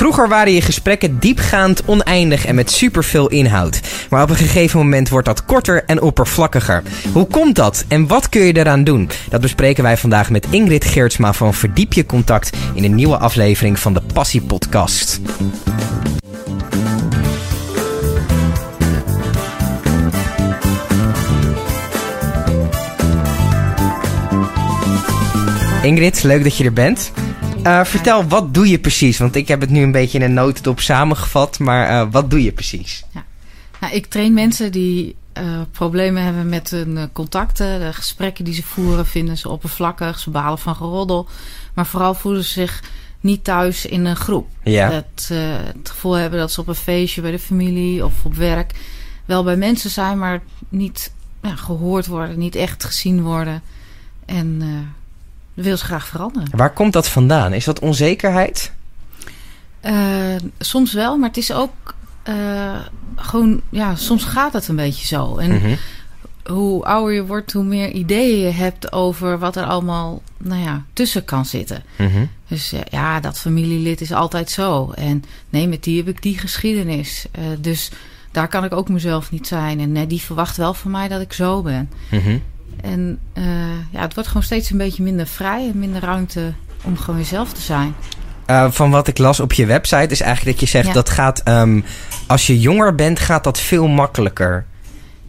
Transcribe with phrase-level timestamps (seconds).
[0.00, 3.80] Vroeger waren je gesprekken diepgaand, oneindig en met superveel inhoud.
[4.10, 6.82] Maar op een gegeven moment wordt dat korter en oppervlakkiger.
[7.12, 9.10] Hoe komt dat en wat kun je eraan doen?
[9.28, 13.78] Dat bespreken wij vandaag met Ingrid Geertsma van Verdiep je Contact in een nieuwe aflevering
[13.78, 15.20] van de Passie Podcast.
[25.82, 27.12] Ingrid, leuk dat je er bent.
[27.66, 29.18] Uh, vertel, wat doe je precies?
[29.18, 32.42] Want ik heb het nu een beetje in een notendop samengevat, maar uh, wat doe
[32.42, 33.04] je precies?
[33.12, 33.24] Ja.
[33.80, 37.80] Nou, ik train mensen die uh, problemen hebben met hun contacten.
[37.80, 41.28] De gesprekken die ze voeren vinden ze oppervlakkig, ze balen van geroddel.
[41.74, 42.82] Maar vooral voelen ze zich
[43.20, 44.48] niet thuis in een groep.
[44.62, 44.88] Ja.
[44.88, 48.72] Dat, het gevoel hebben dat ze op een feestje bij de familie of op werk
[49.24, 53.62] wel bij mensen zijn, maar niet ja, gehoord worden, niet echt gezien worden.
[54.26, 54.62] En
[55.54, 56.48] wil ze graag veranderen.
[56.56, 57.52] Waar komt dat vandaan?
[57.52, 58.72] Is dat onzekerheid?
[59.84, 61.94] Uh, soms wel, maar het is ook
[62.28, 62.80] uh,
[63.16, 65.36] gewoon, ja, soms gaat het een beetje zo.
[65.36, 65.76] En mm -hmm.
[66.44, 70.84] hoe ouder je wordt, hoe meer ideeën je hebt over wat er allemaal, nou ja,
[70.92, 71.82] tussen kan zitten.
[71.96, 72.28] Mm -hmm.
[72.48, 74.90] Dus uh, ja, dat familielid is altijd zo.
[74.90, 77.26] En nee, met die heb ik die geschiedenis.
[77.58, 77.90] dus
[78.30, 79.80] daar kan ik ook mezelf niet zijn.
[79.80, 81.90] En nee, die verwacht wel van mij dat ik zo ben.
[82.10, 82.42] Mm -hmm.
[82.82, 83.44] En uh,
[83.90, 87.52] ja, het wordt gewoon steeds een beetje minder vrij en minder ruimte om gewoon jezelf
[87.52, 87.94] te zijn.
[88.46, 90.92] Uh, van wat ik las op je website is eigenlijk dat je zegt ja.
[90.92, 91.84] dat gaat, um,
[92.26, 94.64] als je jonger bent, gaat dat veel makkelijker.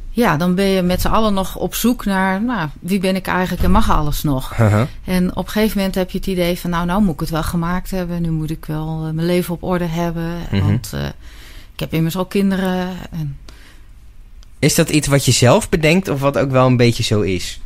[0.10, 3.28] Ja, dan ben je met z'n allen nog op zoek naar, nou, wie ben ik
[3.28, 4.52] eigenlijk en mag alles nog?
[4.52, 4.82] Uh -huh.
[5.04, 7.30] En op een gegeven moment heb je het idee van, nou, nou moet ik het
[7.30, 8.22] wel gemaakt hebben.
[8.22, 10.32] Nu moet ik wel uh, mijn leven op orde hebben.
[10.52, 10.66] Mhm.
[10.66, 10.94] Want
[11.74, 12.88] ik heb immers al kinderen.
[13.12, 13.38] En
[14.62, 17.62] is dat iets wat je zelf bedenkt of wat ook wel een beetje zo is?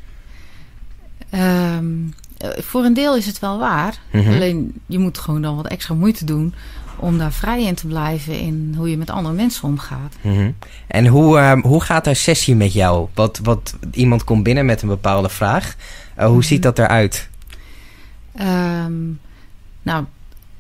[1.34, 3.98] Um, voor een deel is het wel waar.
[4.12, 4.18] Mhm.
[4.18, 4.34] Mm -hmm.
[4.34, 6.54] Alleen je moet gewoon dan wat extra moeite doen
[6.98, 10.16] om daar vrij in te blijven in hoe je met andere mensen omgaat.
[10.22, 10.56] Mm -hmm.
[10.88, 13.08] En hoe, uh, hoe gaat een sessie met jou?
[13.14, 15.76] Wat, wat, iemand komt binnen met een bepaalde vraag.
[15.76, 16.42] Uh, hoe mm -hmm.
[16.42, 17.30] ziet dat eruit?
[18.40, 19.20] Um,
[19.82, 20.06] nou,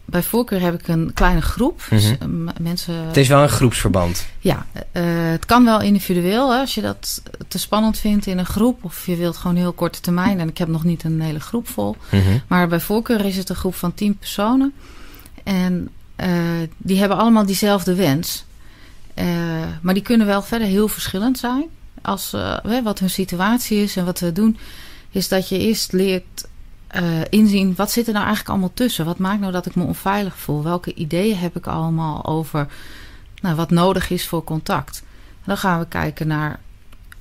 [0.06, 1.82] bij voorkeur heb ik een kleine groep.
[1.90, 2.46] Mm -hmm.
[2.46, 4.26] dus, mensen, het is wel een groepsverband.
[4.40, 6.52] Ja, uh, het kan wel individueel.
[6.52, 8.84] Hè, als je dat te spannend vindt in een groep.
[8.84, 10.40] Of je wilt gewoon heel korte termijn.
[10.40, 11.96] En ik heb nog niet een hele groep vol.
[12.12, 12.42] Mm -hmm.
[12.48, 14.74] Maar bij voorkeur is het een groep van tien personen.
[15.44, 15.90] En
[16.20, 16.28] uh,
[16.78, 18.46] die hebben allemaal diezelfde wens.
[19.16, 19.26] Uh,
[19.82, 21.66] maar die kunnen wel verder heel verschillend zijn.
[22.02, 22.36] Als,
[22.84, 24.58] wat hun situatie is en wat we doen.
[25.10, 26.46] Is dat je eerst leert
[26.96, 29.06] uh, inzien, wat zit er nou eigenlijk allemaal tussen?
[29.06, 30.64] Wat maakt nou dat ik me onveilig voel?
[30.64, 32.68] Welke ideeën heb ik allemaal over
[33.42, 35.04] nou, wat nodig is voor contact?
[35.36, 36.60] En dan gaan we kijken naar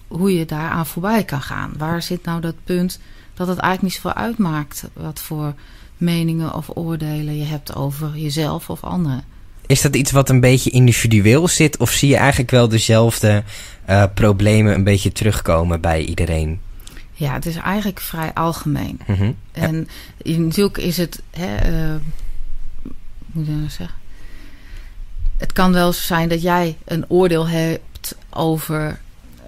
[0.08, 1.72] hoe je daaraan voorbij kan gaan.
[1.78, 3.00] Waar zit nou dat punt
[3.34, 4.84] dat het eigenlijk niet zoveel uitmaakt...
[4.92, 5.54] wat voor
[5.96, 9.24] meningen of oordelen je hebt over jezelf of anderen?
[9.66, 11.76] Is dat iets wat een beetje individueel zit...
[11.76, 13.42] of zie je eigenlijk wel dezelfde
[13.88, 16.60] uh, problemen een beetje terugkomen bij iedereen?
[17.24, 19.00] Ja, het is eigenlijk vrij algemeen.
[19.06, 19.36] Mm -hmm.
[19.52, 19.88] En
[20.22, 20.38] ja.
[20.38, 21.22] natuurlijk is het...
[21.30, 21.94] Hè, uh,
[23.26, 23.96] moet ik nou zeggen?
[25.36, 29.00] Het kan wel zijn dat jij een oordeel hebt over...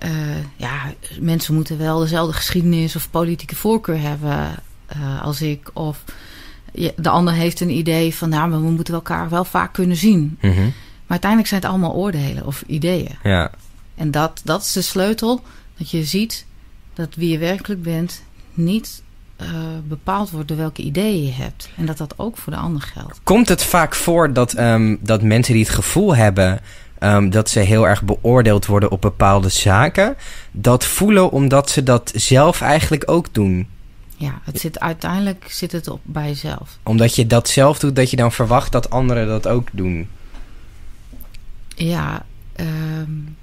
[0.04, 0.10] Uh,
[0.56, 4.62] ja, mensen moeten wel dezelfde geschiedenis of politieke voorkeur hebben
[4.97, 5.70] uh, als ik.
[5.72, 6.04] Of
[6.97, 8.28] de ander heeft een idee van...
[8.28, 10.38] nou, maar we moeten elkaar wel vaak kunnen zien.
[10.41, 10.72] Mm -hmm.
[11.03, 13.16] Maar uiteindelijk zijn het allemaal oordelen of ideeën.
[13.22, 13.50] Ja.
[13.94, 15.43] En dat, dat is de sleutel.
[15.76, 16.47] Dat je ziet
[16.96, 18.22] dat wie je werkelijk bent
[18.54, 19.02] niet
[19.42, 19.48] uh,
[19.84, 21.68] bepaald wordt door welke ideeën je hebt.
[21.76, 23.20] En dat dat ook voor de ander geldt.
[23.22, 26.60] Komt het vaak voor dat, um, dat mensen die het gevoel hebben...
[27.00, 30.16] Um, dat ze heel erg beoordeeld worden op bepaalde zaken...
[30.50, 33.68] dat voelen omdat ze dat zelf eigenlijk ook doen?
[34.16, 36.78] Ja, het zit, uiteindelijk zit het op bij jezelf.
[36.82, 40.08] Omdat je dat zelf doet, dat je dan verwacht dat anderen dat ook doen?
[41.74, 42.24] Ja,
[42.60, 43.36] um,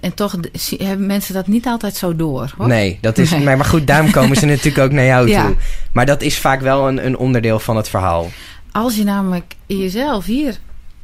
[0.00, 0.36] en toch
[0.78, 2.52] hebben mensen dat niet altijd zo door.
[2.56, 2.68] Hoor.
[2.68, 3.56] Nee, dat is, nee.
[3.56, 5.46] maar goed, daarom komen ze natuurlijk ook naar jou ja.
[5.46, 5.56] toe.
[5.92, 8.30] Maar dat is vaak wel een, een, onderdeel van het verhaal.
[8.72, 10.58] Als je namelijk in jezelf hier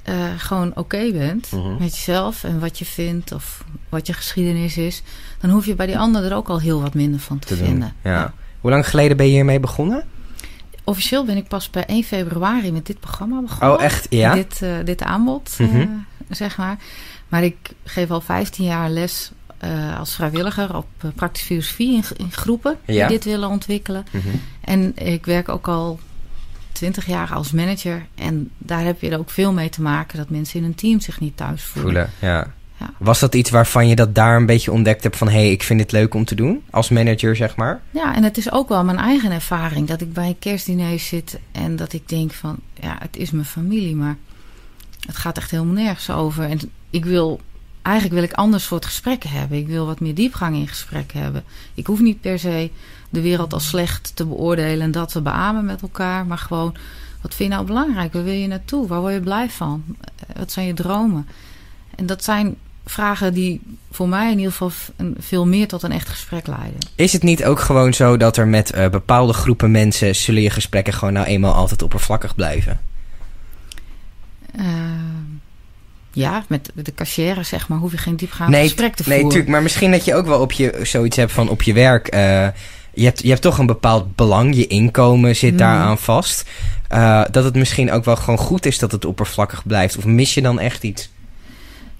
[0.09, 1.77] uh, gewoon oké okay bent Mhm.
[1.79, 5.03] met jezelf en wat je vindt of wat je geschiedenis is,
[5.41, 7.57] dan hoef je bij die ander er ook al heel wat minder van te, te
[7.57, 7.93] vinden.
[8.05, 8.11] Ja.
[8.11, 8.33] ja.
[8.61, 10.05] Hoe lang geleden ben je hiermee begonnen?
[10.85, 13.77] Officieel ben ik pas bij 1 februari met dit programma begonnen.
[13.77, 14.07] Oh, echt?
[14.11, 14.35] Ja.
[14.35, 15.77] Dit, uh, dit aanbod, -hmm.
[15.77, 15.87] uh,
[16.31, 16.77] zeg maar.
[17.29, 19.31] Maar ik geef al 15 jaar les
[19.65, 23.07] uh, als vrijwilliger op uh, praktische filosofie in, in groepen ja.
[23.07, 24.07] die dit willen ontwikkelen.
[24.11, 24.41] Mm -hmm.
[24.61, 26.01] En ik werk ook al
[26.73, 28.07] 20 jaar als manager.
[28.15, 31.01] En daar heb je er ook veel mee te maken dat mensen in een team
[31.01, 32.11] zich niet thuis voelen.
[32.21, 32.53] voelen ja.
[32.81, 32.91] Ja.
[32.99, 35.29] Was dat iets waarvan je dat daar een beetje ontdekt hebt van...
[35.29, 36.63] hé, hey, ik vind dit leuk om te doen?
[36.71, 37.81] Als manager, zeg maar?
[37.91, 41.39] Ja, en het is ook wel mijn eigen ervaring dat ik bij een kerstdiner zit
[41.53, 44.17] en dat ik denk van, ja, het is mijn familie, maar
[45.09, 46.45] het gaat echt helemaal nergens over.
[46.45, 46.59] En
[46.91, 47.41] ik wil,
[47.83, 49.59] eigenlijk wil ik ander soort gesprekken hebben.
[49.59, 51.45] Ik wil wat meer diepgang in gesprekken hebben.
[51.75, 52.71] Ik hoef niet per se
[53.09, 56.75] de wereld als slecht te beoordelen en dat te beamen met elkaar, maar gewoon,
[57.23, 58.13] wat vind je nou belangrijk?
[58.13, 58.87] Waar wil je naartoe?
[58.87, 59.85] Waar word je blij van?
[60.37, 61.29] Wat zijn je dromen?
[61.95, 64.73] En dat zijn vragen die voor mij in ieder geval
[65.19, 66.79] veel meer tot een echt gesprek leiden.
[66.95, 70.51] Is het niet ook gewoon zo dat er met uh, bepaalde groepen mensen zullen je
[70.51, 72.81] gesprekken gewoon nou eenmaal altijd oppervlakkig blijven?
[74.59, 74.65] Uh,
[76.13, 79.23] ja, met de cashier zeg maar hoef je geen diepgaand nee, gesprek te voeren.
[79.23, 79.51] Nee, tuurlijk.
[79.51, 82.15] Maar misschien dat je ook wel op je zoiets hebt van op je werk.
[82.15, 82.21] Uh,
[82.95, 84.57] je, hebt, je hebt toch een bepaald belang.
[84.57, 85.59] Je inkomen zit mm.
[85.59, 86.45] daaraan vast.
[87.31, 89.97] dat het misschien ook wel gewoon goed is dat het oppervlakkig blijft.
[89.97, 91.11] Of mis je dan echt iets?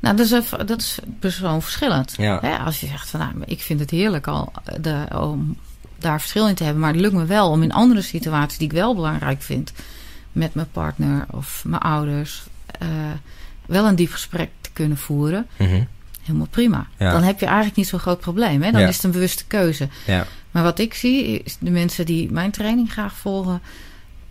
[0.01, 2.15] Nou, dat is, dat is persoonverschillend.
[2.17, 2.39] Ja.
[2.41, 2.57] Hè?
[2.57, 5.57] Als je zegt van, nou, ik vind het heerlijk al de, om
[5.99, 6.83] daar verschil in te hebben.
[6.83, 9.73] Maar het lukt me wel om in andere situaties die ik wel belangrijk vind...
[10.39, 12.43] met mijn partner of mijn ouders...
[12.83, 12.89] Uh,
[13.67, 15.47] wel een diep gesprek te kunnen voeren.
[15.57, 15.87] Mm-hmm.
[16.23, 16.87] Helemaal prima.
[16.99, 17.13] Ja.
[17.13, 18.63] Dan heb je eigenlijk niet zo'n groot probleem.
[18.63, 18.71] Hè?
[18.71, 18.89] Dan ja.
[18.89, 19.89] is het een bewuste keuze.
[20.07, 20.27] Ja.
[20.51, 23.61] Maar wat ik zie, is de mensen die mijn training graag volgen...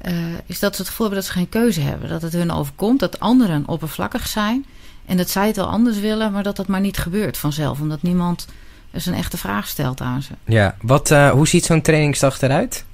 [0.08, 0.14] Uh,
[0.46, 2.10] is dat ze het gevoel hebben dat ze geen keuze hebben.
[2.10, 4.66] Dat het hun overkomt, dat anderen oppervlakkig zijn...
[5.06, 7.80] En dat zij het wel anders willen, maar dat dat maar niet gebeurt vanzelf.
[7.80, 8.48] Omdat niemand
[8.92, 10.32] eens een echte vraag stelt aan ze.
[10.46, 12.86] Ja, wat, uh, hoe ziet zo'n trainingsdag eruit?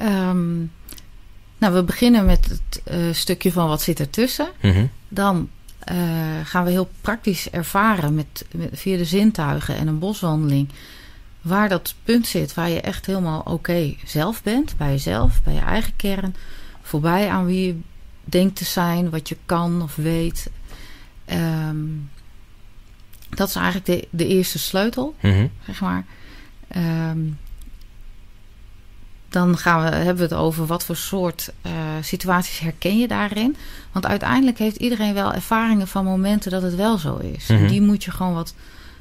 [0.00, 0.72] Um,
[1.58, 4.48] nou, we beginnen met het uh, stukje van wat zit ertussen.
[4.62, 4.90] Mm-hmm.
[5.08, 5.48] Dan
[5.92, 5.96] uh,
[6.44, 10.68] gaan we heel praktisch ervaren met, met, via de zintuigen en een boswandeling...
[11.40, 14.76] waar dat punt zit waar je echt helemaal oké zelf bent.
[14.76, 16.34] Bij jezelf, bij je eigen kern.
[16.82, 17.76] Voorbij aan wie je
[18.24, 20.50] denkt te zijn, wat je kan of weet...
[21.32, 22.10] Um,
[23.28, 25.50] dat is eigenlijk de, de eerste sleutel, mm-hmm.
[25.66, 26.04] zeg maar.
[26.76, 27.38] Um,
[29.28, 33.56] dan gaan we, hebben we het over wat voor soort uh, situaties herken je daarin.
[33.92, 37.48] Want uiteindelijk heeft iedereen wel ervaringen van momenten dat het wel zo is.
[37.48, 38.54] En die moet je gewoon wat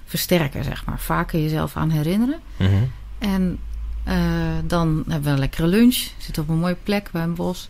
[0.06, 1.00] versterken, zeg maar.
[1.00, 2.40] Vaker jezelf aan herinneren.
[2.58, 2.92] Mm-hmm.
[3.20, 3.60] En
[4.08, 4.14] uh,
[4.64, 6.08] dan hebben we een lekkere lunch.
[6.18, 7.70] Zitten op een mooie plek bij een bos.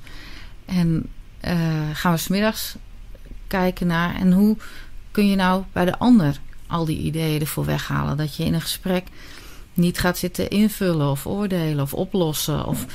[0.66, 1.10] En
[1.46, 1.54] uh,
[1.94, 2.76] gaan we smiddags
[3.48, 4.16] kijken naar.
[4.16, 4.58] En hoe
[5.12, 8.18] kun je nou bij de ander al die ideeën ervoor weghalen?
[8.18, 9.08] Dat je in een gesprek
[9.78, 12.66] niet gaat zitten invullen of oordelen of oplossen.
[12.66, 12.86] Of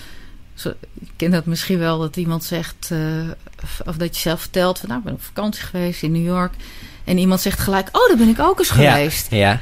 [0.54, 3.30] zo, ik ken dat misschien wel dat iemand zegt, uh,
[3.86, 6.54] of dat je zelf vertelt van nou, ik ben op vakantie geweest in New York.
[7.04, 9.30] En iemand zegt gelijk, oh, daar ben ik ook eens geweest.
[9.30, 9.60] Ja.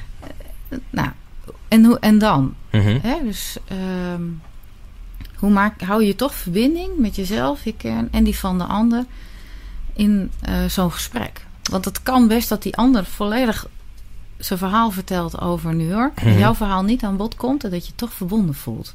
[0.69, 0.79] ja.
[0.91, 1.11] Nou,
[1.69, 2.55] en, hoe, en dan?
[2.71, 2.99] Mm-hmm.
[3.03, 3.17] Hè?
[3.23, 3.57] Dus
[4.13, 4.43] um,
[5.37, 9.05] hoe maak, hou je toch verbinding met jezelf, je kern en die van de ander
[9.93, 11.47] in uh, zo'n gesprek.
[11.63, 13.69] Want het kan best dat die ander volledig
[14.41, 16.21] zijn verhaal vertelt over New York.
[16.21, 16.39] En Mhm.
[16.39, 18.95] jouw verhaal niet aan bod komt en dat je toch verbonden voelt.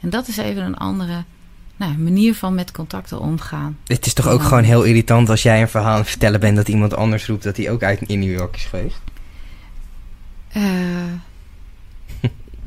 [0.00, 1.24] En dat is even een andere
[1.76, 3.76] nou, manier van met contacten omgaan.
[3.86, 4.46] Het is toch ook Ja.
[4.46, 7.42] gewoon heel irritant als jij een verhaal aan het vertellen bent dat iemand anders roept
[7.42, 9.00] dat hij ook uit in New York is geweest.
[10.48, 10.62] Eh,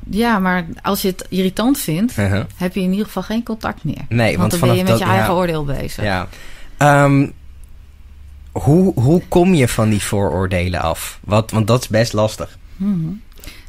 [0.09, 2.43] ja, maar als je het irritant vindt, Uh-huh.
[2.55, 4.05] heb je in ieder geval geen contact meer.
[4.09, 6.03] Nee, want, want dan ben je met dat je eigen ja, oordeel bezig.
[6.03, 6.27] ja.
[6.77, 7.27] Ehm,
[8.63, 11.19] hoe, hoe kom je van die vooroordelen af?
[11.23, 12.57] Wat, want dat is best lastig.
[12.77, 13.09] Mhm.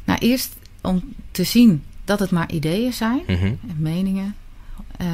[0.03, 3.21] Nou, eerst om te zien dat het maar ideeën zijn.
[3.27, 3.45] Mhm.
[3.45, 4.35] en meningen.
[4.97, 5.07] Eh,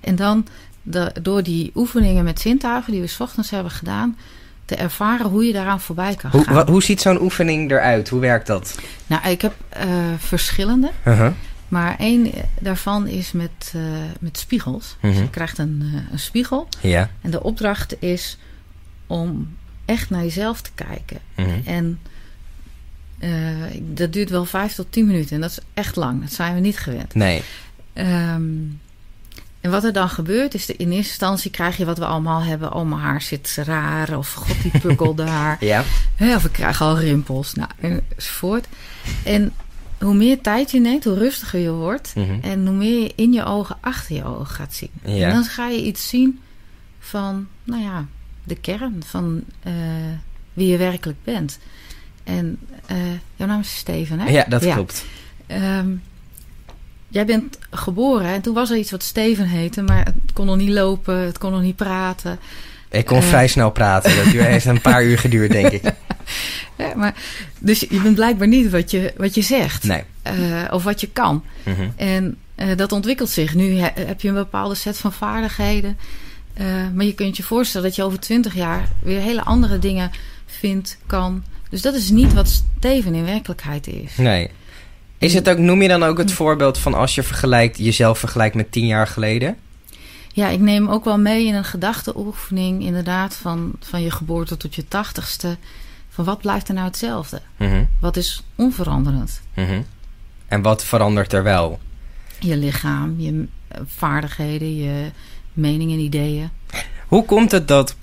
[0.00, 0.46] en dan
[0.82, 4.16] de, door die oefeningen met zintuigen die we 's ochtends hebben gedaan,
[4.64, 6.54] te ervaren hoe je daaraan voorbij kan Hoe, gaan.
[6.54, 8.08] wat, hoe ziet zo'n oefening eruit?
[8.08, 8.78] Hoe werkt dat?
[9.06, 11.32] Nou, ik heb eh, verschillende, Uh-huh.
[11.68, 12.30] maar één
[12.60, 13.80] daarvan is met, eh,
[14.20, 14.96] met spiegels.
[15.00, 17.10] Dus je krijgt een, een spiegel Ja.
[17.20, 18.38] en de opdracht is
[19.08, 21.18] om echt naar jezelf te kijken.
[21.34, 21.60] Mhm.
[21.64, 21.98] En
[23.18, 23.30] eh,
[23.80, 26.20] dat duurt wel vijf tot tien minuten en dat is echt lang.
[26.20, 27.14] Dat zijn we niet gewend.
[27.14, 27.42] Nee.
[27.92, 28.52] Ehm,
[29.60, 32.42] en wat er dan gebeurt is, de, in eerste instantie krijg je wat we allemaal
[32.42, 32.74] hebben.
[32.74, 34.18] Oh, mijn haar zit raar.
[34.18, 35.56] Of god, die pukkel daar.
[35.64, 35.84] Ja.
[36.18, 37.54] Of ik krijg al rimpels.
[37.54, 38.66] Nou, enzovoort.
[39.24, 39.52] En
[39.98, 42.12] hoe meer tijd je neemt, hoe rustiger je wordt.
[42.14, 42.38] Mhm.
[42.40, 44.90] En hoe meer je in je ogen achter je ogen gaat zien.
[45.04, 45.28] Ja.
[45.28, 46.40] En dan ga je iets zien
[46.98, 48.06] van, nou ja,
[48.48, 49.72] de kern van eh,
[50.52, 51.58] wie je werkelijk bent.
[52.24, 52.96] En eh,
[53.36, 54.30] jouw naam is Steven, hè?
[54.30, 55.04] Ja, dat klopt.
[55.46, 55.88] Ehm,
[57.08, 60.56] jij bent geboren en toen was er iets wat Steven heette, maar het kon nog
[60.56, 62.38] niet lopen, het kon nog niet praten.
[62.90, 63.24] Ik kon Eh.
[63.28, 64.16] vrij snel praten.
[64.16, 65.82] Dat duurde- heeft een paar uur geduurd, denk ik.
[66.78, 67.14] Ja, maar,
[67.58, 70.02] dus je bent blijkbaar niet wat je, wat je zegt Nee.
[70.70, 71.44] of wat je kan.
[71.64, 71.88] Mhm.
[71.96, 72.36] En
[72.76, 73.54] dat ontwikkelt zich.
[73.54, 75.96] Nu he- heb je een bepaalde set van vaardigheden.
[76.58, 80.10] Eh, maar je kunt je voorstellen dat je over twintig jaar weer hele andere dingen
[80.46, 81.44] vindt, kan.
[81.70, 84.16] Dus dat is niet wat Steven in werkelijkheid is.
[84.16, 84.50] Nee.
[85.18, 88.54] Is het ook, noem je dan ook het voorbeeld van als je vergelijkt, jezelf vergelijkt
[88.54, 89.56] met tien jaar geleden?
[90.32, 94.74] Ja, ik neem ook wel mee in een gedachteoefening, inderdaad, van, van je geboorte tot
[94.74, 95.56] je tachtigste.
[96.08, 97.40] Van wat blijft er nou hetzelfde?
[97.56, 99.40] Mhm, Wat is onveranderend?
[99.54, 99.82] mhm.
[100.48, 101.78] En wat verandert er wel?
[102.40, 103.46] Je lichaam, je
[103.86, 105.10] vaardigheden, je
[105.58, 106.50] meningen en ideeën.
[107.06, 107.94] Hoe komt het dat,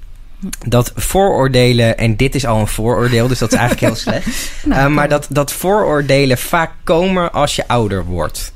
[0.67, 4.51] dat vooroordelen, en dit is al een vooroordeel, dus dat is eigenlijk heel slecht.
[4.65, 8.53] Nou, eh, maar dat, dat vooroordelen vaak komen als je ouder wordt.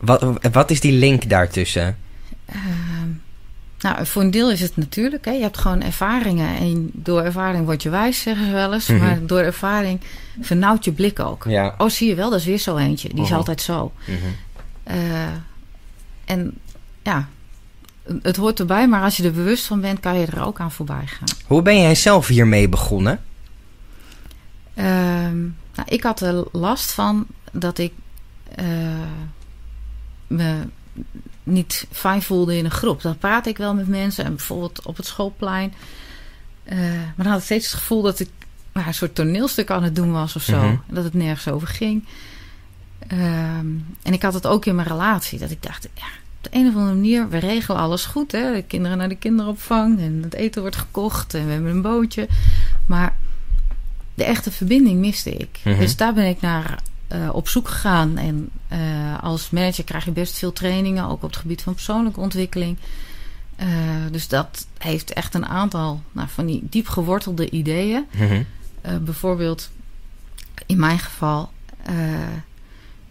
[0.00, 1.96] Wat, wat is die link daartussen?
[2.46, 3.08] Ehm,
[3.80, 5.24] nou, voor een deel is het natuurlijk.
[5.24, 5.30] Hè.
[5.30, 6.56] Je hebt gewoon ervaringen.
[6.56, 8.86] En door ervaring word je wijs, zeggen ze wel eens.
[8.88, 8.98] Mhm.
[8.98, 10.00] Maar door ervaring
[10.40, 11.44] vernauwt je blik ook.
[11.48, 11.74] Ja.
[11.78, 13.08] Oh, zie je wel, dat is weer zo eentje.
[13.08, 13.36] Die is Mhm.
[13.38, 13.92] altijd zo.
[14.04, 14.16] Mhm.
[14.82, 14.96] Eh,
[16.24, 16.58] en
[17.02, 17.28] ja,
[18.22, 18.88] het hoort erbij.
[18.88, 21.28] Maar als je er bewust van bent, kan je er ook aan voorbij gaan.
[21.46, 23.20] Hoe ben jij zelf hiermee begonnen?
[24.74, 25.40] Ehm,
[25.74, 27.92] nou, ik had er last van dat ik
[28.54, 28.66] eh,
[30.26, 30.54] me
[31.42, 33.02] niet fijn voelde in een groep.
[33.02, 35.74] Dan praat ik wel met mensen en bijvoorbeeld op het schoolplein.
[36.64, 38.30] Eh, maar dan had ik steeds het gevoel dat ik
[38.72, 40.56] nou, een soort toneelstuk aan het doen was of zo.
[40.56, 40.66] Mhm.
[40.66, 42.04] En dat het nergens over ging.
[43.06, 43.66] Ehm,
[44.02, 45.38] en ik had het ook in mijn relatie.
[45.38, 46.06] Dat ik dacht, ja,
[46.42, 48.32] op de een of andere manier, we regelen alles goed.
[48.32, 48.54] Hè?
[48.54, 52.28] De kinderen naar de kinderopvang en het eten wordt gekocht en we hebben een bootje.
[52.86, 53.16] Maar
[54.14, 55.60] de echte verbinding miste ik.
[55.64, 55.78] Mhm.
[55.78, 58.16] Dus daar ben ik naar eh, op zoek gegaan.
[58.16, 62.20] En eh, als manager krijg je best veel trainingen, ook op het gebied van persoonlijke
[62.20, 62.76] ontwikkeling.
[63.56, 63.68] Eh,
[64.10, 68.06] dus dat heeft echt een aantal nou, van die diep gewortelde ideeën.
[68.10, 68.42] Mhm.
[69.04, 69.70] Bijvoorbeeld,
[70.66, 71.50] in mijn geval,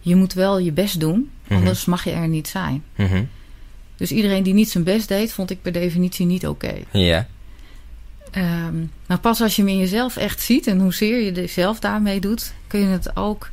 [0.00, 1.30] je moet wel je best doen.
[1.56, 2.82] Anders mag je er niet zijn.
[2.96, 3.22] Mhm.
[3.96, 6.72] Dus iedereen die niet zijn best deed, vond ik per definitie niet oké.
[6.90, 7.26] Ja.
[8.30, 8.74] Ehm,
[9.06, 12.20] maar pas als je hem in jezelf echt ziet en hoezeer je er zelf daarmee
[12.20, 13.50] doet, kun je het ook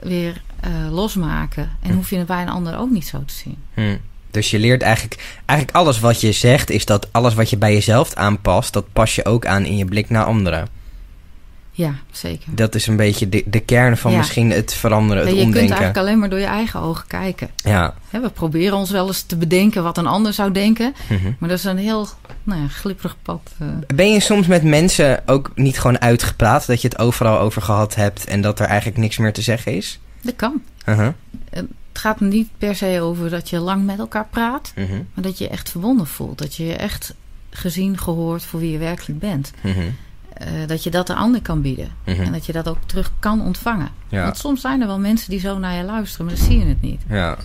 [0.00, 1.70] weer eh, losmaken.
[1.82, 1.96] En Hm.
[1.96, 3.56] hoef je het bij een ander ook niet zo te zien.
[3.74, 3.96] Hm.
[4.30, 7.72] Dus je leert eigenlijk, eigenlijk alles wat je zegt, is dat alles wat je bij
[7.72, 10.68] jezelf aanpast, dat pas je ook aan in je blik naar anderen.
[11.74, 12.54] Ja, zeker.
[12.54, 14.16] Dat is een beetje de, de kern van Ja.
[14.18, 15.76] misschien het veranderen, het En je kunt omdenken.
[15.76, 17.50] eigenlijk alleen maar door je eigen ogen kijken.
[17.56, 17.94] Ja.
[18.10, 20.94] We proberen ons wel eens te bedenken wat een ander zou denken.
[21.08, 21.32] Mhm.
[21.38, 22.08] Maar dat is een heel
[22.42, 23.40] nou ja, glipperig pad.
[23.58, 23.66] eh.
[23.94, 27.94] Ben je soms met mensen ook niet gewoon uitgepraat, dat je het overal over gehad
[27.94, 30.00] hebt en dat er eigenlijk niks meer te zeggen is?
[30.20, 30.62] Dat kan.
[30.86, 31.08] Uh-huh.
[31.50, 34.72] Het gaat niet per se over dat je lang met elkaar praat.
[34.76, 34.92] Mhm.
[35.14, 36.38] Maar dat je je echt verbonden voelt.
[36.38, 37.14] Dat je je echt
[37.50, 39.50] gezien, gehoord voor wie je werkelijk bent.
[39.60, 39.80] Mhm.
[40.36, 41.88] Eh, dat je dat de ander kan bieden.
[42.04, 42.22] Mhm.
[42.22, 43.88] En dat je dat ook terug kan ontvangen.
[44.08, 44.22] Ja.
[44.22, 46.64] Want soms zijn er wel mensen die zo naar je luisteren, maar dan zie je
[46.64, 47.00] het niet.
[47.08, 47.36] Ja.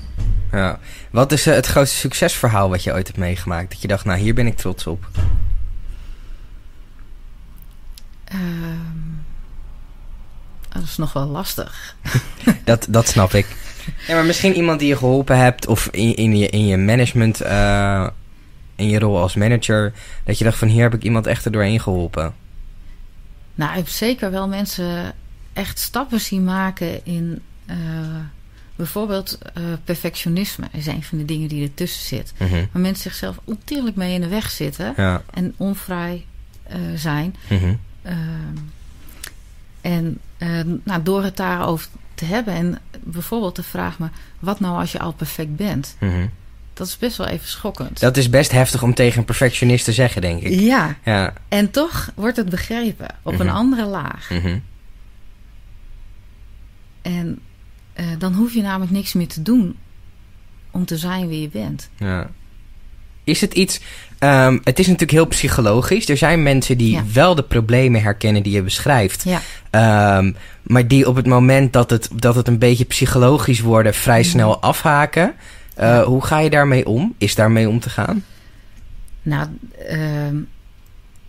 [0.51, 0.79] ja.
[1.11, 3.69] Wat is eh, het grootste succesverhaal wat je ooit hebt meegemaakt?
[3.69, 5.07] Dat je dacht, nou hier ben ik trots op.
[8.23, 8.41] Ehm,
[10.69, 11.95] dat is nog wel lastig.
[12.63, 13.47] Dat, dat snap ik.
[14.07, 17.41] Ja, maar misschien iemand die je geholpen hebt of in, in, je, in je management,
[17.41, 18.07] eh,
[18.75, 21.51] in je rol als manager, dat je dacht van hier heb ik iemand echt er
[21.51, 22.33] doorheen geholpen.
[23.57, 25.13] Nou, ik heb zeker wel mensen
[25.53, 27.75] echt stappen zien maken in eh,
[28.75, 30.67] bijvoorbeeld eh, perfectionisme.
[30.71, 32.33] is een van de dingen die ertussen zit.
[32.39, 32.65] Mhm.
[32.71, 35.21] Waar mensen zichzelf ontiegelijk mee in de weg zitten Ja.
[35.33, 36.25] en onvrij
[36.63, 37.35] eh, zijn.
[37.49, 37.73] Mhm.
[38.01, 38.17] Ehm,
[39.81, 44.07] en eh, nou, door het daarover te hebben en bijvoorbeeld de vraag me...
[44.39, 45.95] wat nou als je al perfect bent?
[45.99, 46.27] Mhm.
[46.77, 47.99] Dat is best wel even schokkend.
[47.99, 50.59] Dat is best heftig om tegen een perfectionist te zeggen, denk ik.
[50.59, 51.33] Ja, Ja.
[51.49, 53.41] en toch wordt het begrepen op Mhm.
[53.41, 54.29] een andere laag.
[54.29, 54.57] Mhm.
[57.01, 57.39] En
[57.93, 59.75] eh, dan hoef je namelijk niks meer te doen
[60.71, 61.89] om te zijn wie je bent.
[61.97, 62.29] Ja.
[63.23, 63.79] Is het iets...
[64.19, 66.09] ehm, het is natuurlijk heel psychologisch.
[66.09, 67.03] Er zijn mensen die Ja.
[67.13, 69.23] wel de problemen herkennen die je beschrijft.
[69.23, 69.41] Ja.
[69.69, 70.31] Ehm,
[70.63, 73.93] maar die op het moment dat het, dat het een beetje psychologisch worden...
[73.93, 74.29] vrij Mhm.
[74.29, 75.33] snel afhaken.
[75.77, 76.03] Eh.
[76.03, 77.13] Hoe ga je daarmee om?
[77.17, 78.23] Is daarmee om te gaan?
[79.21, 79.47] Nou,
[79.87, 80.35] ehm,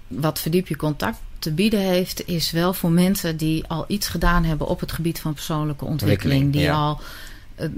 [0.09, 4.45] wat verdiep je contact te bieden heeft, is wel voor mensen die al iets gedaan
[4.45, 6.43] hebben op het gebied van persoonlijke ontwikkeling.
[6.45, 6.87] Ontwikkeling, Die ja.
[6.87, 7.01] al
[7.55, 7.69] eh,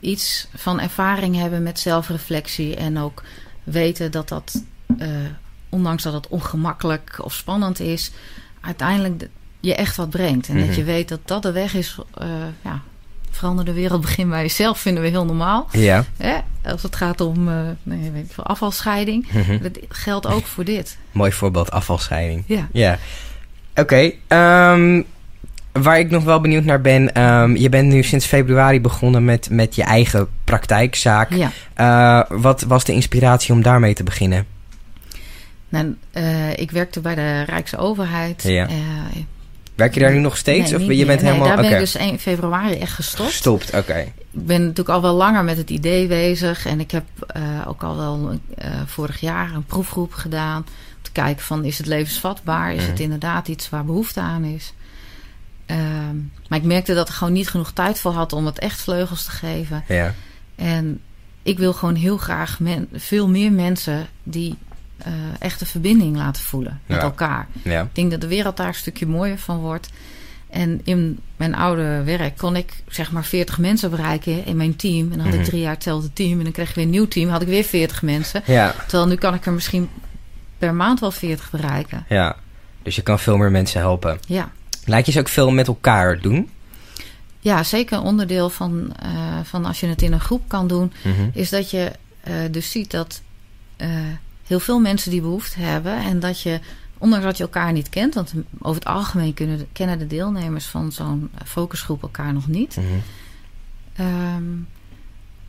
[0.00, 3.22] iets van ervaring hebben met zelfreflectie en ook
[3.64, 4.62] weten dat dat,
[4.98, 5.08] eh,
[5.68, 8.10] ondanks dat het ongemakkelijk of spannend is,
[8.60, 9.28] uiteindelijk de-
[9.60, 10.48] je echt wat brengt.
[10.48, 10.66] En Mhm.
[10.66, 11.98] dat je weet dat dat de weg is.
[12.64, 12.82] ja,
[13.36, 15.68] verander de wereld, begin bij jezelf, vinden we heel normaal.
[15.72, 16.04] Ja.
[16.16, 16.34] Hè?
[16.64, 19.32] Als het gaat om eh, nee, weet ik afvalscheiding.
[19.32, 19.62] Mhm.
[19.62, 20.98] Dat geldt ook voor dit.
[21.12, 22.44] Mooi voorbeeld, afvalscheiding.
[22.46, 22.68] Ja.
[22.72, 22.98] Ja.
[23.74, 24.12] Oké.
[24.28, 25.02] ehm,
[25.72, 27.14] waar ik nog wel benieuwd naar ben...
[27.14, 31.32] ehm, je bent nu sinds februari begonnen met, met je eigen praktijkzaak.
[31.32, 31.50] ja.
[31.74, 34.46] Eh, wat was de inspiratie om daarmee te beginnen?
[35.68, 38.42] Nou, eh, ik werkte bij de Rijksoverheid.
[38.42, 38.68] Ja.
[39.82, 40.70] Werk je daar nu nog steeds?
[40.70, 41.06] nee, of je bent meer.
[41.16, 41.46] Nee, helemaal...
[41.46, 43.28] daar ben ik dus 1 februari echt gestopt.
[43.30, 43.98] Gestopt, oké.
[43.98, 44.12] Ik
[44.46, 46.66] ben natuurlijk al wel langer met het idee bezig.
[46.66, 50.56] En ik heb eh, ook al wel eh, vorig jaar een proefgroep gedaan.
[50.96, 52.74] Om te kijken van is het levensvatbaar?
[52.74, 53.02] Is het Mhm.
[53.02, 54.72] inderdaad iets waar behoefte aan is?
[55.66, 56.16] Ehm,
[56.48, 59.24] maar ik merkte dat ik gewoon niet genoeg tijd voor had om het echt vleugels
[59.24, 59.84] te geven.
[59.88, 60.14] Ja.
[60.56, 61.00] En
[61.42, 64.56] ik wil gewoon heel graag men- veel meer mensen die
[65.04, 67.02] eh echt een verbinding laten voelen met Ja.
[67.02, 67.46] elkaar.
[67.62, 67.82] Ja.
[67.82, 69.88] Ik denk dat de wereld daar een stukje mooier van wordt.
[70.50, 75.02] En in mijn oude werk kon ik zeg maar 40 mensen bereiken in mijn team.
[75.12, 75.38] En dan had Mhm.
[75.42, 76.38] ik drie jaar hetzelfde team.
[76.38, 77.28] En dan kreeg ik weer een nieuw team.
[77.28, 78.42] had ik weer 40 mensen.
[78.46, 78.74] Ja.
[78.86, 79.88] Terwijl nu kan ik er misschien
[80.58, 82.04] per maand wel 40 bereiken.
[82.08, 82.36] Ja.
[82.82, 84.18] Dus je kan veel meer mensen helpen.
[84.26, 84.50] Ja,
[84.84, 86.50] Laat je ze ook veel met elkaar doen?
[87.40, 89.10] ja zeker een onderdeel van, eh,
[89.42, 90.92] van als je het in een groep kan doen.
[91.04, 91.28] Mhm.
[91.32, 93.20] Is dat je eh, dus ziet dat
[93.76, 93.88] eh,
[94.46, 95.96] heel veel mensen die behoefte hebben.
[95.96, 96.60] En dat je,
[96.98, 98.14] ondanks dat je elkaar niet kent.
[98.14, 102.76] Want over het algemeen kunnen, kennen de deelnemers van zo'n focusgroep elkaar nog niet.
[102.76, 102.86] Mhm.
[103.92, 104.44] Ehm,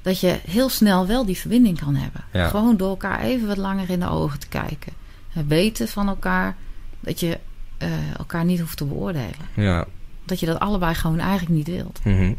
[0.02, 2.24] dat je heel snel wel die verbinding kan hebben.
[2.32, 2.48] Ja.
[2.48, 4.94] Gewoon door elkaar even wat langer in de ogen te kijken.
[5.34, 6.56] En weten van elkaar
[7.00, 7.40] dat je
[7.78, 9.48] eh, elkaar niet hoeft te beoordelen.
[9.56, 9.86] Ja.
[10.26, 12.00] Dat je dat allebei gewoon eigenlijk niet wilt.
[12.04, 12.34] Mhm.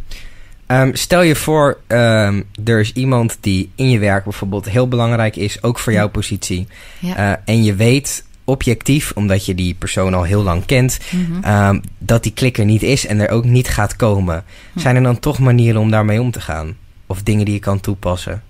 [0.67, 5.37] Ehm, stel je voor, ehm, er is iemand die in je werk bijvoorbeeld heel belangrijk
[5.37, 6.67] is, ook voor jouw positie.
[6.99, 7.17] Ja.
[7.17, 11.43] Eh, en je weet objectief, omdat je die persoon al heel lang kent, Mhm.
[11.45, 14.45] ehm, dat die klik er niet is en er ook niet gaat komen.
[14.73, 14.79] Hm.
[14.79, 16.77] Zijn er dan toch manieren om daarmee om te gaan?
[17.07, 18.43] Of dingen die je kan toepassen?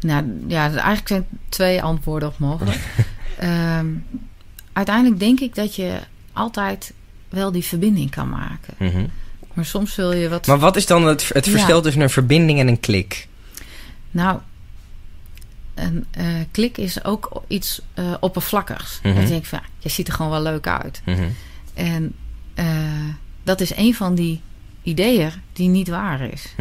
[0.00, 2.78] Nou ja, eigenlijk zijn twee antwoorden op mogelijk.
[4.72, 5.98] Uiteindelijk denk ik dat je
[6.32, 6.92] altijd
[7.36, 8.74] wel die verbinding kan maken.
[8.78, 9.06] Mhm.
[9.54, 10.46] Maar soms zul je wat.
[10.46, 11.50] Maar wat is dan het, het Ja.
[11.50, 13.28] verschil tussen een verbinding en een klik?
[14.10, 14.38] Nou,
[15.74, 19.00] een eh, klik is ook iets eh, oppervlakkigs.
[19.02, 19.14] Mhm.
[19.14, 21.02] Dan denk ik van, ja, je ziet er gewoon wel leuk uit.
[21.04, 21.28] Mhm.
[21.74, 22.14] En
[22.54, 22.66] eh,
[23.42, 24.40] dat is een van die
[24.82, 26.54] ideeën die niet waar is.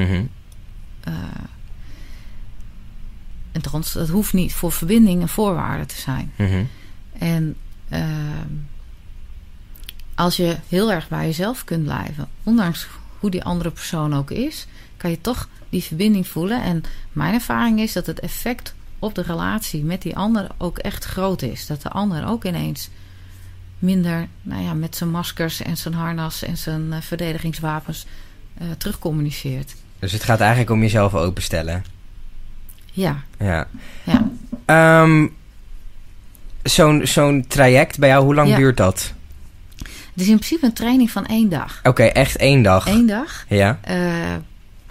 [3.51, 6.31] En trouwens, dat hoeft niet voor verbinding een voorwaarde te zijn.
[7.17, 7.55] En
[7.89, 8.47] ehm,
[10.15, 12.87] als je heel erg bij jezelf kunt blijven, ondanks
[13.19, 16.63] hoe die andere persoon ook is, kan je toch die verbinding voelen.
[16.63, 21.03] En mijn ervaring is dat het effect op de relatie met die ander ook echt
[21.05, 21.65] groot is.
[21.67, 22.89] Dat de ander ook ineens
[23.79, 28.05] minder nou ja, met zijn maskers en zijn harnas en zijn eh, verdedigingswapens
[28.57, 29.75] eh terugcommuniceert.
[29.99, 31.85] Dus het gaat eigenlijk om jezelf openstellen.
[32.91, 33.67] Ja, Ja.
[34.03, 34.29] ja.
[34.65, 35.27] Ehm,
[36.63, 38.55] Zo'n zo'n traject bij jou, hoe lang Ja.
[38.55, 39.13] duurt dat?
[40.15, 41.79] Het is in principe een training van één dag.
[41.83, 42.87] Oké, echt één dag.
[42.87, 43.45] Eén dag.
[43.49, 43.79] Ja.
[43.81, 44.33] Eh,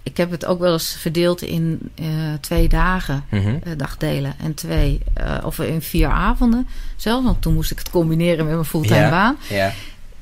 [0.03, 2.07] ik heb het ook wel eens verdeeld in eh,
[2.41, 3.49] twee dagen, Mhm.
[3.63, 4.35] eh, dagdelen.
[4.39, 5.01] En twee,
[5.45, 7.25] of in vier avonden zelf.
[7.25, 9.37] Want toen moest ik het combineren met mijn fulltime baan.
[9.49, 9.73] Ja.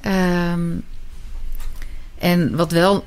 [0.00, 0.70] Ehm,
[2.18, 3.04] en wat wel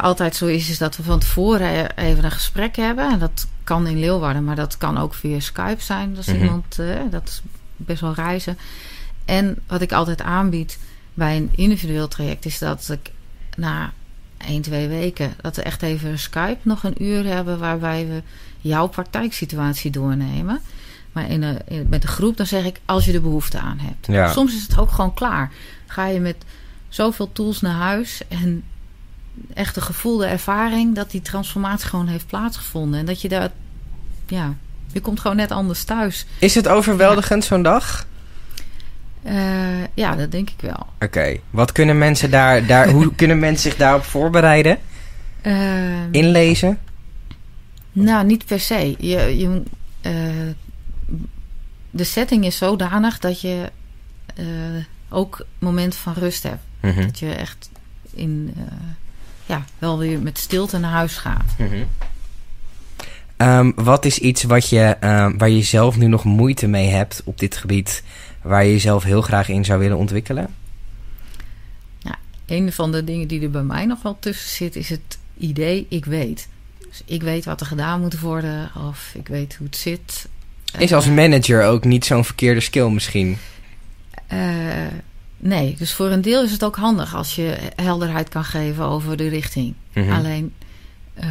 [0.00, 3.10] altijd zo is, is dat we van tevoren e- even een gesprek hebben.
[3.12, 6.14] En dat kan in Leeuwarden, maar dat kan ook via Skype zijn.
[6.14, 6.42] Dat is Mhm.
[6.44, 6.76] iemand,
[7.10, 7.42] dat is
[7.76, 8.58] best wel reizen.
[9.24, 10.78] En wat ik altijd aanbied
[11.14, 13.10] bij een individueel traject, is dat ik
[13.56, 13.92] na
[14.46, 18.22] 1, 2 weken, dat we echt even Skype nog een uur hebben waarbij we
[18.60, 20.60] jouw praktijksituatie doornemen.
[21.12, 23.78] Maar in een, in- met een groep, dan zeg ik als je er behoefte aan
[23.78, 24.06] hebt.
[24.06, 24.32] Ja.
[24.32, 25.52] Soms is het ook gewoon klaar.
[25.86, 26.36] Ga je met
[26.88, 28.64] zoveel tools naar huis en
[29.54, 33.00] echt de gevoelde ervaring dat die transformatie gewoon heeft plaatsgevonden.
[33.00, 33.50] En dat je daar,
[34.26, 34.54] ja,
[34.92, 36.26] je komt gewoon net anders thuis.
[36.38, 38.06] Is het overweldigend zo'n dag?
[39.24, 40.86] Eh, ja, dat denk ik wel.
[41.00, 41.36] Oké.
[41.50, 44.78] Wat kunnen mensen daar, daar hoe kunnen mensen zich daarop voorbereiden?
[45.40, 46.78] Eh, Inlezen?
[47.92, 48.94] Nou, niet per se.
[48.98, 49.62] Je, je,
[50.00, 50.12] eh,
[51.90, 53.70] de setting is zodanig dat je
[54.34, 54.44] eh,
[55.08, 56.62] ook momenten van rust hebt.
[56.80, 57.00] Mhm.
[57.00, 57.70] Dat je echt
[58.10, 58.54] in,
[59.46, 61.54] ja, wel weer met stilte naar huis gaat.
[61.58, 61.82] Mhm.
[63.36, 67.22] Ehm, wat is iets wat je, ehm, waar je zelf nu nog moeite mee hebt
[67.24, 68.02] op dit gebied,
[68.44, 70.54] waar je jezelf heel graag in zou willen ontwikkelen?
[72.46, 75.86] Een van de dingen die er bij mij nog wel tussen zit, is het idee
[75.88, 76.48] ik weet.
[76.88, 80.28] Dus ik weet wat er gedaan moet worden, of ik weet hoe het zit.
[80.78, 83.38] Is als Eh, manager ook niet zo'n verkeerde skill misschien?
[84.26, 84.38] Eh,
[85.36, 89.16] nee, dus voor een deel is het ook handig als je helderheid kan geven over
[89.16, 89.74] de richting.
[89.92, 90.12] Mhm.
[90.12, 90.52] Alleen,
[91.14, 91.28] eh,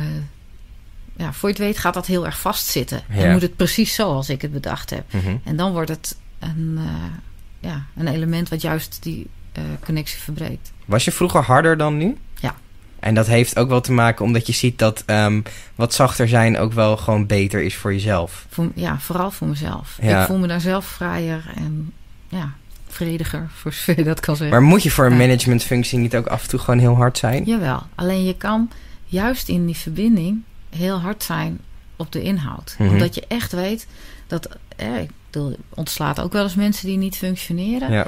[1.18, 3.02] ja, voor je het weet gaat dat heel erg vastzitten.
[3.10, 3.16] Ja.
[3.16, 5.14] En moet het precies zoals ik het bedacht heb.
[5.14, 5.36] Mhm.
[5.44, 10.72] En dan wordt het een, eh, ja, een element wat juist die eh, connectie verbreekt.
[10.86, 12.18] Was je vroeger harder dan nu?
[12.40, 12.56] Ja.
[13.00, 15.42] En dat heeft ook wel te maken omdat je ziet dat ehm,
[15.76, 18.46] wat zachter zijn ook wel gewoon beter is voor jezelf.
[18.50, 19.98] Voor, ja, vooral voor mezelf.
[20.02, 20.22] Ja.
[20.22, 21.94] Ik voel me daar zelf vrijer en
[22.28, 22.54] ja,
[22.88, 24.60] vrediger, voor zover je dat kan zeggen.
[24.60, 27.44] Maar moet je voor een managementfunctie niet ook af en toe gewoon heel hard zijn?
[27.44, 28.70] Jawel, alleen je kan
[29.06, 31.60] juist in die verbinding heel hard zijn
[31.96, 32.76] op de inhoud.
[32.78, 32.90] Mhm.
[32.90, 33.88] Omdat je echt weet
[34.28, 37.92] dat, eh, ik bedoel, ontslaat ook wel eens mensen die niet functioneren.
[37.92, 38.08] Ja.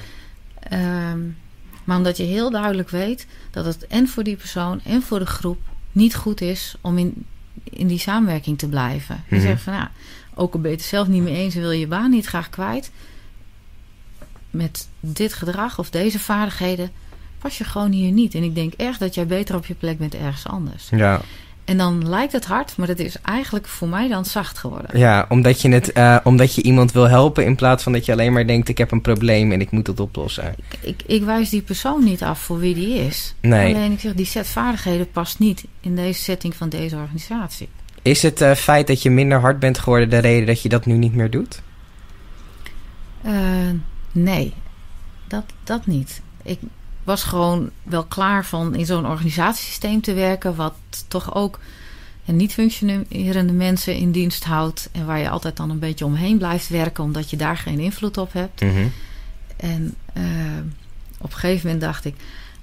[0.59, 1.19] Ehm,
[1.83, 5.25] maar omdat je heel duidelijk weet dat het en voor die persoon en voor de
[5.25, 5.61] groep
[5.91, 7.25] niet goed is om in,
[7.63, 9.23] in die samenwerking te blijven.
[9.29, 9.45] Je Mhm.
[9.45, 9.91] zegt van ja,
[10.33, 12.25] ook al ben je het zelf niet mee eens en wil je je baan niet
[12.25, 12.91] graag kwijt.
[14.49, 16.91] Met dit gedrag of deze vaardigheden
[17.39, 18.35] pas je gewoon hier niet.
[18.35, 20.87] En ik denk echt dat jij beter op je plek bent ergens anders.
[20.91, 21.21] Ja.
[21.65, 24.99] En dan lijkt het hard, maar het is eigenlijk voor mij dan zacht geworden.
[24.99, 28.11] ja, omdat je, het, eh, omdat je iemand wil helpen in plaats van dat je
[28.11, 30.55] alleen maar denkt ik heb een probleem en ik moet het oplossen.
[30.81, 33.35] Ik, ik wijs die persoon niet af voor wie die is.
[33.41, 33.75] Nee.
[33.75, 37.69] Alleen ik zeg, die set vaardigheden past niet in deze setting van deze organisatie.
[38.01, 40.85] Is het eh, feit dat je minder hard bent geworden de reden dat je dat
[40.85, 41.61] nu niet meer doet?
[43.21, 43.33] Eh,
[44.11, 44.53] nee,
[45.27, 46.21] dat, dat niet.
[46.43, 46.59] Ik
[47.05, 50.73] was gewoon wel klaar van in zo'n organisatiesysteem te werken, wat
[51.07, 51.59] toch ook
[52.25, 54.89] niet functionerende mensen in dienst houdt.
[54.91, 58.17] En waar je altijd dan een beetje omheen blijft werken, omdat je daar geen invloed
[58.17, 58.61] op hebt.
[58.61, 58.87] Mhm.
[59.57, 60.23] En eh,
[61.17, 62.15] op een gegeven moment dacht ik,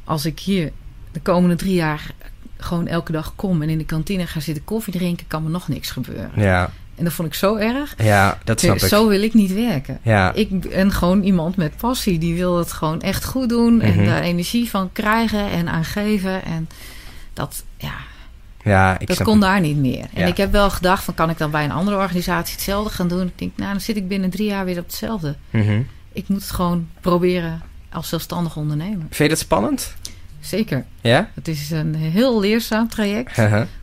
[0.05, 0.73] als ik hier
[1.13, 2.11] de komende drie jaar
[2.57, 5.69] gewoon elke dag kom en in de kantine ga zitten koffie drinken, kan me nog
[5.69, 6.31] niks gebeuren.
[6.37, 7.95] Ja, En dat vond ik zo erg.
[7.99, 8.83] ja, dat snap ik.
[8.83, 9.99] Zo wil ik niet werken.
[10.03, 12.19] Ja, Ik ben gewoon iemand met passie.
[12.19, 13.77] Die wil het gewoon echt goed doen.
[13.77, 13.85] Mhm.
[13.87, 16.45] En daar energie van krijgen en aan geven.
[16.45, 16.69] En
[17.33, 17.95] dat, ja,
[18.65, 19.43] ja ik dat kon het.
[19.43, 20.07] daar niet meer.
[20.15, 20.27] En Ja.
[20.27, 23.27] ik heb wel gedacht: van, kan ik dan bij een andere organisatie hetzelfde gaan doen?
[23.27, 25.35] Ik denk, nou, dan zit ik binnen drie jaar weer op hetzelfde.
[25.51, 25.81] Mhm.
[26.13, 27.63] Ik moet het gewoon proberen
[27.93, 28.99] als zelfstandig ondernemer.
[29.01, 29.95] Vind je dat spannend?
[30.43, 30.85] Zeker.
[31.01, 31.29] Ja?
[31.35, 33.37] Het is een heel leerzaam traject.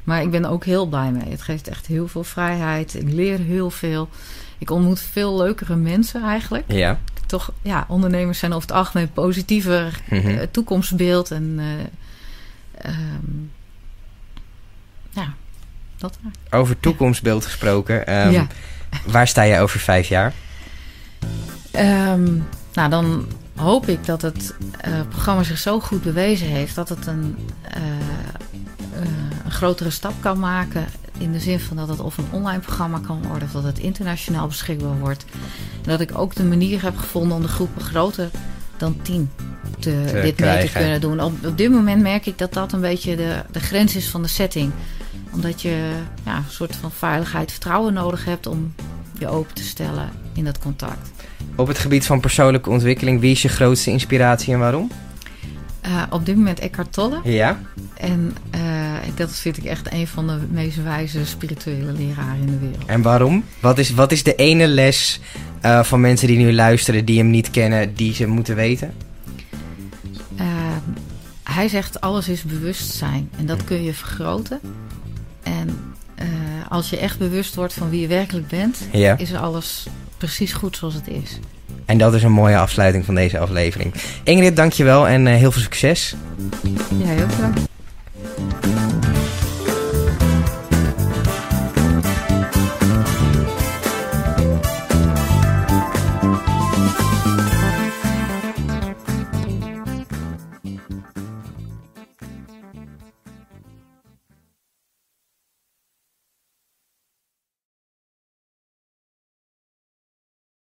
[0.03, 1.29] Maar ik ben ook heel blij mee.
[1.29, 2.93] Het geeft echt heel veel vrijheid.
[2.95, 4.09] Ik leer heel veel.
[4.57, 6.63] Ik ontmoet veel leukere mensen eigenlijk.
[6.67, 6.99] ja.
[7.25, 10.27] toch, ja, ondernemers zijn over het algemeen positiever Mhm.
[10.27, 11.31] eh, toekomstbeeld.
[11.31, 13.37] En eh, ehm,
[15.09, 15.33] ja,
[15.97, 16.59] dat maar.
[16.59, 18.07] Over toekomstbeeld gesproken.
[18.07, 18.47] ehm, ja.
[19.05, 20.33] Waar sta je over vijf jaar?
[21.71, 22.37] Ehm,
[22.73, 23.27] nou, dan
[23.59, 27.81] hoop ik dat het eh, programma zich zo goed bewezen heeft dat het een, eh,
[27.81, 29.07] eh,
[29.43, 30.85] een grotere stap kan maken.
[31.17, 33.79] In de zin van dat het of een online programma kan worden of dat het
[33.79, 35.25] internationaal beschikbaar wordt.
[35.83, 38.29] En dat ik ook de manier heb gevonden om de groepen groter
[38.77, 39.29] dan tien
[39.79, 41.21] te, Te dit mee te kunnen doen.
[41.21, 44.21] Op, op dit moment merk ik dat dat een beetje de, de grens is van
[44.21, 44.71] de setting.
[45.33, 45.91] Omdat je
[46.25, 48.73] ja, een soort van veiligheid, vertrouwen nodig hebt om
[49.19, 51.09] je open te stellen in dat contact.
[51.59, 54.91] Op het gebied van persoonlijke ontwikkeling, wie is je grootste inspiratie en waarom?
[55.81, 57.19] Eh, op dit moment Eckhart Tolle.
[57.23, 57.59] Ja?
[57.93, 58.61] En eh,
[59.15, 62.85] dat vind ik echt een van de meest wijze spirituele leraren in de wereld.
[62.85, 63.43] En waarom?
[63.59, 65.19] Wat is, wat is de ene les
[65.61, 68.93] eh, van mensen die nu luisteren, die hem niet kennen, die ze moeten weten?
[71.43, 74.59] Hij zegt alles is bewustzijn en dat kun je vergroten.
[75.43, 75.93] En
[76.69, 79.17] als je echt bewust wordt van wie je werkelijk bent, Ja.
[79.17, 79.87] is alles
[80.19, 81.39] precies goed zoals het is.
[81.85, 83.93] En dat is een mooie afsluiting van deze aflevering.
[84.23, 86.15] Ingrid, dankjewel en eh, heel veel succes.
[86.97, 87.61] Ja, heel bedankt.